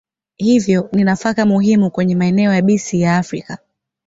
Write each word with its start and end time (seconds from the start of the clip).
Hivyo 0.37 0.89
ni 0.93 1.03
nafaka 1.03 1.45
muhimu 1.45 1.91
kwenye 1.91 2.15
maeneo 2.15 2.53
yabisi 2.53 3.01
ya 3.01 3.17
Afrika. 3.17 3.57